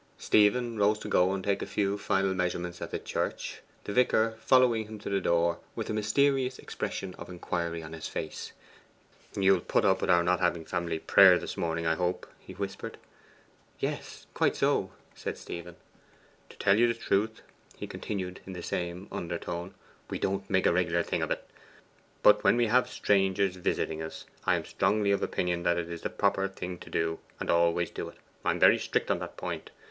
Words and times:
Stephen 0.17 0.79
rose 0.79 0.97
to 0.97 1.07
go 1.07 1.31
and 1.31 1.43
take 1.43 1.61
a 1.61 1.65
few 1.67 1.95
final 1.95 2.33
measurements 2.33 2.81
at 2.81 2.89
the 2.89 2.97
church, 2.97 3.61
the 3.83 3.93
vicar 3.93 4.31
following 4.39 4.87
him 4.87 4.97
to 4.97 5.11
the 5.11 5.21
door 5.21 5.59
with 5.75 5.91
a 5.91 5.93
mysterious 5.93 6.57
expression 6.57 7.13
of 7.19 7.29
inquiry 7.29 7.83
on 7.83 7.93
his 7.93 8.07
face. 8.07 8.51
'You'll 9.35 9.59
put 9.61 9.85
up 9.85 10.01
with 10.01 10.09
our 10.09 10.23
not 10.23 10.39
having 10.39 10.65
family 10.65 10.97
prayer 10.97 11.37
this 11.37 11.55
morning, 11.55 11.85
I 11.85 11.93
hope?' 11.93 12.25
he 12.39 12.53
whispered. 12.53 12.97
'Yes; 13.77 14.25
quite 14.33 14.55
so,' 14.55 14.89
said 15.13 15.37
Stephen. 15.37 15.75
'To 16.49 16.57
tell 16.57 16.79
you 16.79 16.87
the 16.87 16.95
truth,' 16.95 17.43
he 17.77 17.85
continued 17.85 18.39
in 18.47 18.53
the 18.53 18.63
same 18.63 19.07
undertone, 19.11 19.75
'we 20.09 20.17
don't 20.17 20.49
make 20.49 20.65
a 20.65 20.73
regular 20.73 21.03
thing 21.03 21.21
of 21.21 21.29
it; 21.29 21.47
but 22.23 22.43
when 22.43 22.57
we 22.57 22.65
have 22.65 22.89
strangers 22.89 23.55
visiting 23.55 24.01
us, 24.01 24.25
I 24.45 24.55
am 24.55 24.65
strongly 24.65 25.11
of 25.11 25.21
opinion 25.21 25.61
that 25.61 25.77
it 25.77 25.91
is 25.91 26.01
the 26.01 26.09
proper 26.09 26.47
thing 26.47 26.79
to 26.79 26.89
do, 26.89 27.19
and 27.39 27.51
I 27.51 27.53
always 27.53 27.91
do 27.91 28.09
it. 28.09 28.17
I 28.43 28.49
am 28.49 28.59
very 28.59 28.79
strict 28.79 29.11
on 29.11 29.19
that 29.19 29.37
point. 29.37 29.69